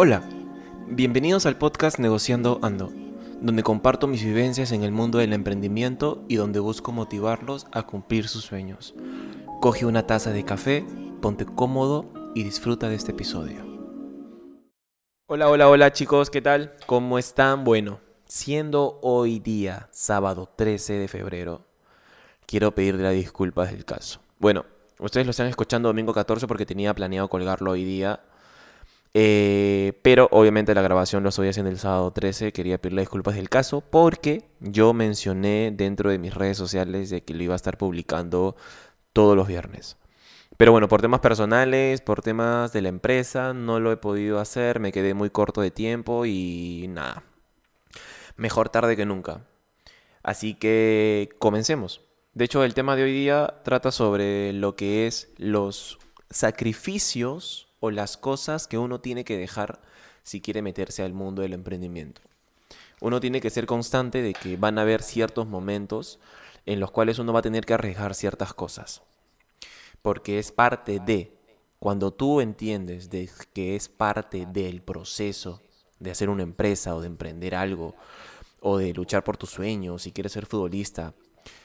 [0.00, 0.22] Hola,
[0.86, 2.92] bienvenidos al podcast Negociando Ando,
[3.40, 8.28] donde comparto mis vivencias en el mundo del emprendimiento y donde busco motivarlos a cumplir
[8.28, 8.94] sus sueños.
[9.60, 10.86] Coge una taza de café,
[11.20, 12.04] ponte cómodo
[12.36, 13.56] y disfruta de este episodio.
[15.26, 16.76] Hola, hola, hola chicos, ¿qué tal?
[16.86, 17.64] ¿Cómo están?
[17.64, 21.66] Bueno, siendo hoy día, sábado 13 de febrero,
[22.46, 24.20] quiero pedirle disculpas del caso.
[24.38, 24.64] Bueno,
[25.00, 28.20] ustedes lo están escuchando domingo 14 porque tenía planeado colgarlo hoy día
[29.20, 32.52] eh, pero obviamente la grabación lo estoy haciendo el sábado 13.
[32.52, 37.34] Quería pedirle disculpas del caso porque yo mencioné dentro de mis redes sociales de que
[37.34, 38.54] lo iba a estar publicando
[39.12, 39.96] todos los viernes.
[40.56, 44.78] Pero bueno, por temas personales, por temas de la empresa, no lo he podido hacer.
[44.78, 47.24] Me quedé muy corto de tiempo y nada.
[48.36, 49.40] Mejor tarde que nunca.
[50.22, 52.02] Así que comencemos.
[52.34, 55.98] De hecho, el tema de hoy día trata sobre lo que es los
[56.30, 59.80] sacrificios o las cosas que uno tiene que dejar
[60.22, 62.20] si quiere meterse al mundo del emprendimiento.
[63.00, 66.18] Uno tiene que ser constante de que van a haber ciertos momentos
[66.66, 69.02] en los cuales uno va a tener que arriesgar ciertas cosas.
[70.02, 71.32] Porque es parte de,
[71.78, 75.62] cuando tú entiendes de que es parte del proceso
[75.98, 77.94] de hacer una empresa o de emprender algo
[78.60, 81.14] o de luchar por tus sueños, si quieres ser futbolista,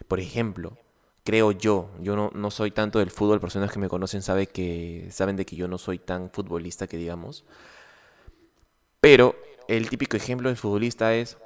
[0.08, 0.78] por ejemplo,
[1.24, 5.08] creo yo, yo no, no, soy tanto del fútbol, personas que me conocen saben, que,
[5.12, 7.46] saben de que yo no soy tan futbolista que digamos.
[9.00, 9.36] Pero
[9.68, 11.38] el típico ejemplo del futbolista es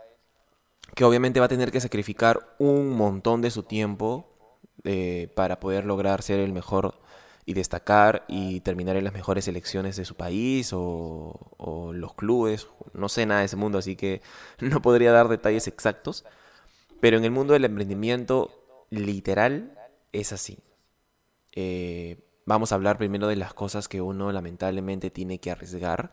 [0.96, 4.28] que obviamente va a tener que sacrificar un montón de su tiempo
[4.84, 7.00] eh, para poder lograr ser el mejor
[7.46, 12.68] y destacar y terminar en las mejores selecciones de su país o, o los clubes.
[12.94, 14.22] No sé nada de ese mundo, así que
[14.60, 16.26] no podría dar detalles exactos.
[17.00, 18.57] Pero en el mundo del emprendimiento
[18.90, 19.78] literal
[20.12, 20.60] es así.
[21.54, 26.12] Eh, vamos a hablar primero de las cosas que uno lamentablemente tiene que arriesgar.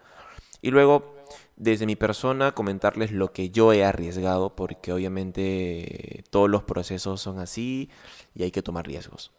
[0.63, 1.15] Y luego,
[1.57, 7.39] desde mi persona, comentarles lo que yo he arriesgado, porque obviamente todos los procesos son
[7.39, 7.91] así
[8.35, 9.33] y hay que tomar riesgos.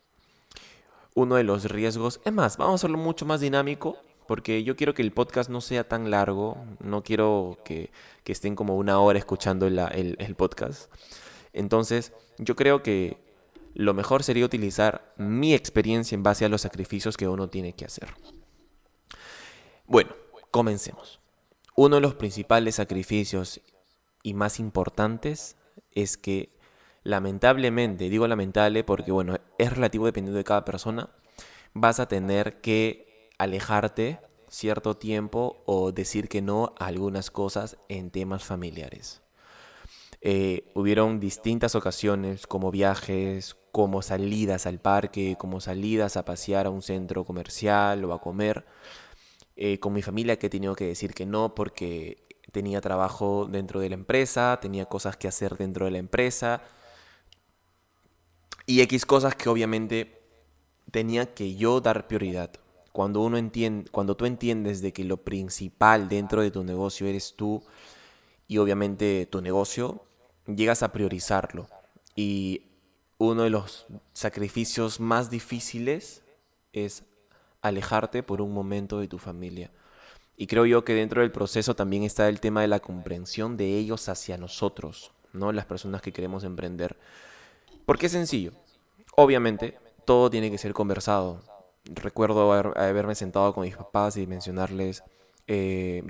[1.15, 4.93] Uno de los riesgos, es más, vamos a hacerlo mucho más dinámico, porque yo quiero
[4.93, 7.91] que el podcast no sea tan largo, no quiero que,
[8.25, 10.91] estén como una hora escuchando el podcast.
[11.53, 13.17] Entonces, yo creo que
[13.75, 17.85] lo mejor sería utilizar mi experiencia en base a los sacrificios que uno tiene que
[17.85, 18.07] hacer.
[19.85, 20.15] Bueno,
[20.49, 21.19] comencemos.
[21.75, 23.59] Uno de los principales sacrificios
[24.23, 25.57] y más importantes
[25.91, 26.57] es que
[27.03, 31.09] lamentablemente, digo lamentable porque bueno, es relativo dependiendo de cada persona,
[31.73, 38.09] vas a tener que alejarte cierto tiempo o decir que no a algunas cosas en
[38.09, 39.21] temas familiares.
[40.21, 46.69] Eh, hubieron distintas ocasiones como viajes, como salidas al parque, como salidas a pasear a
[46.69, 48.65] un centro comercial o a comer.
[49.57, 53.81] Eh, con mi familia que he tenido que decir que no porque tenía trabajo dentro
[53.81, 56.61] de la empresa, tenía cosas que hacer dentro de la empresa
[58.65, 60.21] y X cosas que obviamente
[60.91, 62.51] tenía que yo dar prioridad.
[62.93, 67.33] Cuando uno entiende, cuando tú entiendes de que lo principal dentro de tu negocio eres
[67.35, 67.61] tú
[68.47, 70.05] y obviamente tu negocio,
[70.47, 71.67] llegas a priorizarlo.
[72.15, 72.64] Y
[73.17, 76.23] uno de los sacrificios más difíciles
[76.73, 77.03] es
[77.61, 79.71] alejarte por un momento de tu familia.
[80.37, 83.77] Y creo yo que dentro del proceso también está el tema de la comprensión de
[83.77, 85.51] ellos hacia nosotros, ¿no?
[85.51, 86.97] Las personas que queremos emprender.
[87.85, 88.51] Porque es sencillo.
[89.15, 91.41] Obviamente, todo tiene que ser conversado.
[91.85, 95.03] Recuerdo haberme sentado con mis papás y mencionarles,
[95.47, 96.03] eh,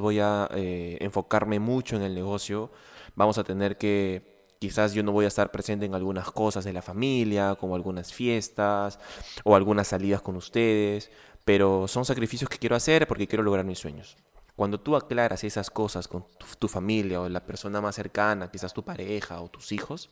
[0.00, 2.70] voy a eh, enfocarme mucho en el negocio.
[3.14, 6.72] Vamos a tener que Quizás yo no voy a estar presente en algunas cosas de
[6.72, 8.98] la familia, como algunas fiestas
[9.44, 11.10] o algunas salidas con ustedes,
[11.44, 14.16] pero son sacrificios que quiero hacer porque quiero lograr mis sueños.
[14.56, 16.24] Cuando tú aclaras esas cosas con
[16.58, 20.10] tu, familia o la persona más cercana, quizás tu pareja o tus hijos,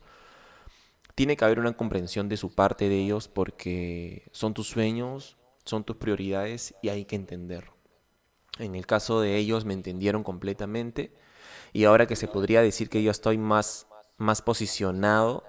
[1.15, 5.83] tiene que haber una comprensión de su parte de ellos porque son tus sueños, son
[5.83, 7.71] tus prioridades y hay que entender.
[8.59, 11.11] En el caso de ellos me entendieron completamente
[11.73, 15.43] y ahora que se podría decir que yo estoy más más posicionado,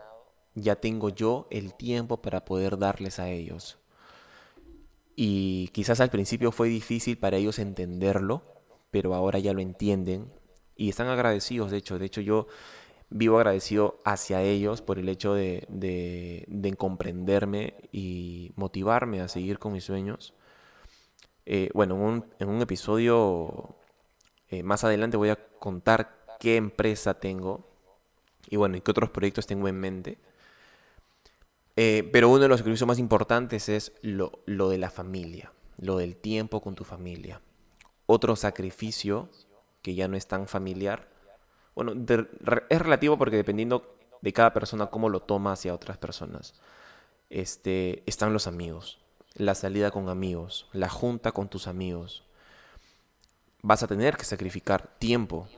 [0.55, 3.79] ya tengo yo el tiempo para poder darles a ellos.
[5.15, 8.43] Y quizás al principio fue difícil para ellos entenderlo,
[8.91, 10.33] pero ahora ya lo entienden
[10.77, 11.99] y están agradecidos, de hecho.
[11.99, 12.47] De hecho, yo
[13.09, 19.73] vivo agradecido hacia ellos por el hecho de, de, comprenderme y motivarme a seguir con
[19.73, 20.35] mis sueños.
[21.47, 23.77] Eh, bueno, en un, en un episodio
[24.49, 27.76] eh, más adelante voy a contar qué empresa tengo
[28.49, 30.19] y bueno, ¿y qué otros proyectos tengo en mente?
[31.77, 35.99] Eh, pero uno de los servicios más importantes es lo, lo de la familia, lo
[35.99, 37.43] del tiempo con tu familia.
[38.07, 39.29] otro sacrificio
[39.83, 41.09] que ya no es tan familiar.
[41.75, 41.93] Bueno,
[42.71, 46.55] es relativo porque dependiendo de cada persona cómo lo toma hacia otras personas.
[47.31, 48.99] Este, están los amigos,
[49.35, 52.25] la salida con amigos, la junta con tus amigos.
[53.63, 55.49] Vas a tener que sacrificar tiempo.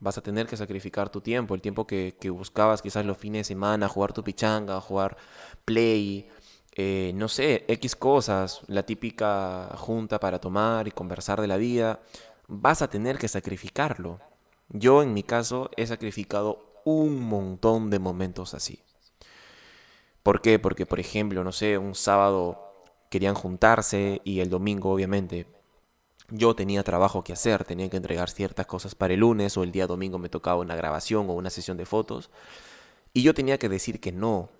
[0.00, 3.40] Vas a tener que sacrificar tu tiempo, el tiempo que, que buscabas quizás los fines
[3.40, 5.16] de semana, jugar tu pichanga, jugar
[5.64, 6.28] play,
[6.76, 12.00] eh, no sé, X cosas, la típica junta para tomar y conversar de la vida,
[12.48, 14.20] vas a tener que sacrificarlo.
[14.68, 18.82] Yo en mi caso he sacrificado un montón de momentos así.
[20.22, 20.58] ¿Por qué?
[20.58, 22.72] Porque, por ejemplo, no sé, un sábado
[23.10, 25.46] querían juntarse y el domingo, obviamente,
[26.30, 29.72] yo tenía trabajo que hacer, tenía que entregar ciertas cosas para el lunes o el
[29.72, 32.30] día domingo me tocaba una grabación o una sesión de fotos
[33.12, 34.50] y yo tenía que decir que no,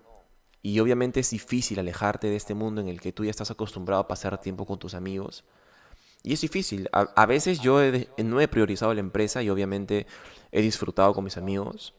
[0.61, 4.01] y obviamente es difícil alejarte de este mundo en el que tú ya estás acostumbrado
[4.01, 5.43] a pasar tiempo con tus amigos.
[6.23, 6.87] Y es difícil.
[6.91, 7.79] A, veces yo
[8.23, 10.05] no he priorizado la empresa y obviamente
[10.51, 11.95] he disfrutado con mis amigos.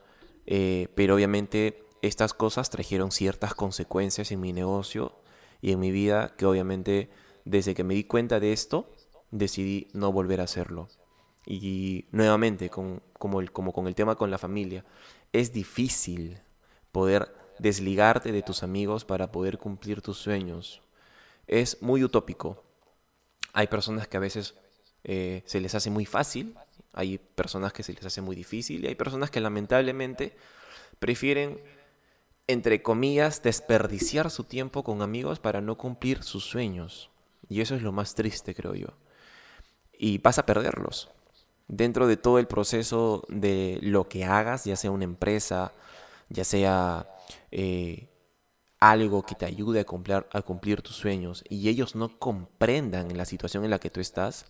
[0.46, 5.18] Eh, pero obviamente estas cosas trajeron ciertas consecuencias en mi negocio
[5.60, 7.10] y en mi vida que obviamente
[7.44, 8.92] desde que me di cuenta de esto
[9.32, 10.88] decidí no volver a hacerlo.
[11.44, 14.84] Y nuevamente, con, como, el, como con el tema con la familia,
[15.32, 16.38] es difícil
[16.93, 20.82] poder desligarte de tus amigos para poder cumplir tus sueños.
[21.49, 22.62] Es muy utópico.
[23.52, 24.55] Hay personas que a veces
[25.05, 26.55] eh, se les hace muy fácil,
[26.93, 30.37] hay personas que se les hace muy difícil y hay personas que lamentablemente
[30.99, 31.61] prefieren,
[32.46, 37.11] entre comillas, desperdiciar su tiempo con amigos para no cumplir sus sueños.
[37.49, 38.88] Y eso es lo más triste, creo yo.
[40.02, 41.10] Y vas a perderlos.
[41.69, 45.70] Dentro de todo el proceso de lo que hagas, ya sea una empresa,
[46.28, 47.06] ya sea
[47.52, 48.08] eh,
[48.81, 53.25] algo que te ayude a cumplir, a cumplir tus sueños y ellos no comprendan la
[53.25, 54.46] situación en la que tú estás,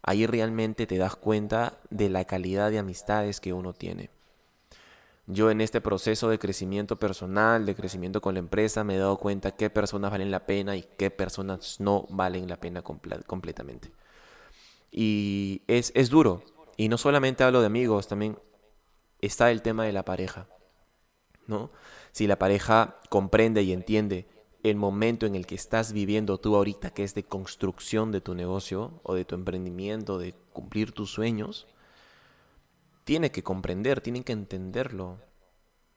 [0.00, 4.10] ahí realmente te das cuenta de la calidad de amistades que uno tiene.
[5.26, 9.16] Yo en este proceso de crecimiento personal, de crecimiento con la empresa, me he dado
[9.16, 13.90] cuenta qué personas valen la pena y qué personas no valen la pena completamente.
[14.96, 16.44] Y es, es duro.
[16.76, 18.38] Y no solamente hablo de amigos, también
[19.20, 20.46] está el tema de la pareja.
[21.48, 21.70] ¿no?
[22.12, 24.28] Si la pareja comprende y entiende
[24.62, 28.34] el momento en el que estás viviendo tú ahorita, que es de construcción de tu
[28.34, 31.66] negocio o de tu emprendimiento, de cumplir tus sueños,
[33.02, 35.18] tiene que comprender, tiene que entenderlo.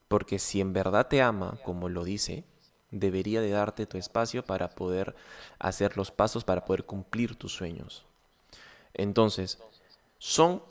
[0.07, 2.45] Porque si en verdad te ama, como lo dice,
[2.91, 5.15] debería de darte tu espacio para poder
[5.59, 8.06] hacer los pasos para poder cumplir tus sueños.
[8.93, 9.59] Entonces,
[10.17, 10.63] son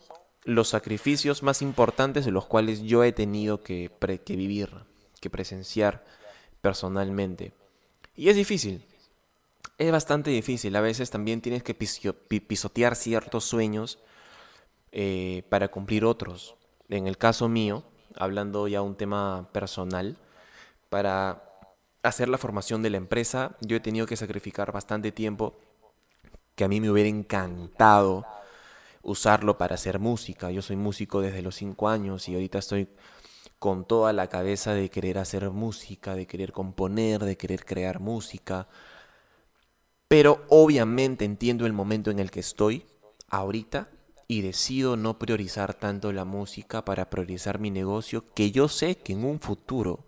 [0.44, 3.90] los sacrificios más importantes de los cuales yo he tenido que,
[4.24, 4.70] que vivir,
[5.20, 6.04] que presenciar
[6.60, 7.52] personalmente.
[8.14, 8.84] Y es difícil,
[9.78, 10.74] es bastante difícil.
[10.76, 13.98] A veces también tienes que pisotear ciertos sueños
[14.92, 16.56] eh, para cumplir otros.
[16.88, 17.84] En el caso mío,
[18.14, 20.16] hablando ya un tema personal,
[20.88, 21.42] para
[22.02, 25.58] hacer la formación de la empresa, yo he tenido que sacrificar bastante tiempo
[26.56, 28.26] que a mí me hubiera encantado
[29.02, 30.50] usarlo para hacer música.
[30.50, 32.88] Yo soy músico desde los cinco años y ahorita estoy
[33.58, 38.68] con toda la cabeza de querer hacer música, de querer componer, de querer crear música.
[40.08, 42.86] Pero obviamente entiendo el momento en el que estoy
[43.28, 43.88] ahorita
[44.28, 49.12] y decido no priorizar tanto la música para priorizar mi negocio, que yo sé que
[49.12, 50.04] en un futuro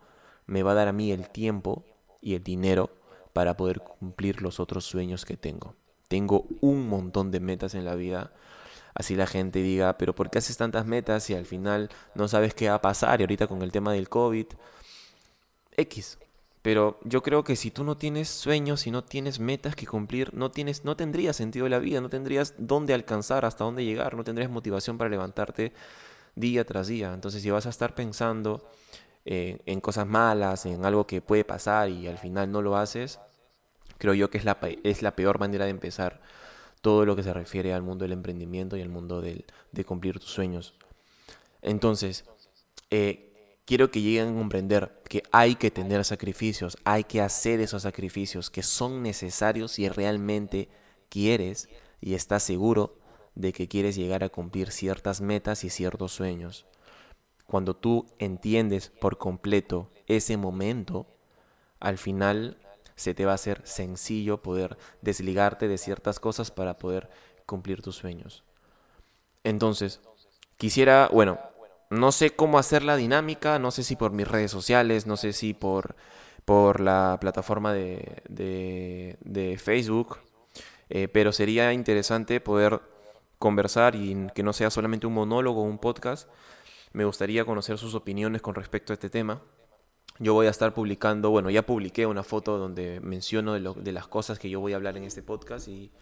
[0.46, 1.84] me va a dar a mí el tiempo
[2.20, 2.90] y el dinero
[3.32, 5.77] para poder cumplir los otros sueños que tengo.
[6.08, 8.32] Tengo un montón de metas en la vida
[8.98, 12.52] así la gente diga, pero ¿por qué haces tantas metas y al final no sabes
[12.52, 13.20] qué va a pasar?
[13.20, 14.46] Y ahorita con el tema del COVID,
[15.76, 16.18] X.
[16.62, 20.34] Pero yo creo que si tú no tienes sueños, y no tienes metas que cumplir,
[20.34, 24.24] no, tienes, no tendría sentido la vida, no tendrías dónde alcanzar, hasta dónde llegar, no
[24.24, 25.72] tendrías motivación para levantarte
[26.34, 27.14] día tras día.
[27.14, 28.68] Entonces si vas a estar pensando
[29.24, 33.20] eh, en cosas malas, en algo que puede pasar y al final no lo haces,
[33.98, 36.20] creo yo que es la, es la peor manera de empezar
[36.80, 40.18] todo lo que se refiere al mundo del emprendimiento y al mundo del, de cumplir
[40.18, 40.74] tus sueños.
[41.60, 42.24] Entonces,
[42.90, 47.82] eh, quiero que lleguen a comprender que hay que tener sacrificios, hay que hacer esos
[47.82, 50.68] sacrificios que son necesarios si realmente
[51.08, 51.68] quieres
[52.00, 52.98] y estás seguro
[53.34, 56.66] de que quieres llegar a cumplir ciertas metas y ciertos sueños.
[57.46, 61.06] Cuando tú entiendes por completo ese momento,
[61.80, 62.58] al final
[62.98, 67.08] se te va a hacer sencillo poder desligarte de ciertas cosas para poder
[67.46, 68.44] cumplir tus sueños.
[69.44, 70.00] Entonces,
[70.56, 71.38] quisiera, bueno,
[71.90, 75.32] no sé cómo hacer la dinámica, no sé si por mis redes sociales, no sé
[75.32, 75.96] si por,
[76.44, 80.18] por la plataforma de, de, Facebook,
[80.90, 82.80] eh, pero sería interesante poder
[83.38, 86.28] conversar y que no sea solamente un monólogo o un podcast.
[86.92, 89.40] Me gustaría conocer sus opiniones con respecto a este tema.
[90.18, 94.38] Yo voy a estar publicando, bueno, ya publiqué una foto donde menciono de, las cosas
[94.38, 95.92] que yo voy a hablar en este podcast y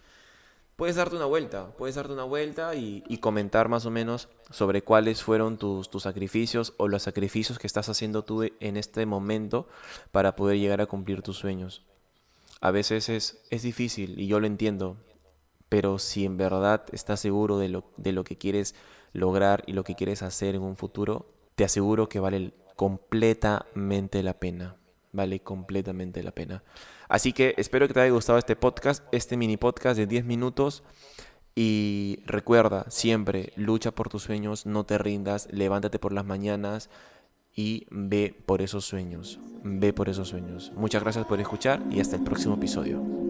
[0.75, 5.21] puedes darte una vuelta, puedes darte una vuelta y, comentar más o menos sobre cuáles
[5.21, 9.67] fueron tus, sacrificios o los sacrificios que estás haciendo tú en este momento
[10.11, 11.83] para poder llegar a cumplir tus sueños.
[12.59, 14.97] A veces es, es difícil y yo lo entiendo,
[15.69, 18.73] pero si en verdad estás seguro de lo, de lo que quieres
[19.13, 24.39] lograr y lo que quieres hacer en un futuro, te aseguro que vale completamente la
[24.39, 24.77] pena.
[25.11, 26.63] Vale completamente la pena.
[27.09, 30.83] Así que espero que te haya gustado este podcast, este mini podcast de 10 minutos.
[31.55, 36.91] Y recuerda, siempre lucha por tus sueños, no te rindas, levántate por las mañanas
[37.55, 39.39] y ve por esos sueños.
[39.63, 40.71] Ve por esos sueños.
[40.75, 43.26] Muchas gracias por escuchar y hasta el próximo episodio.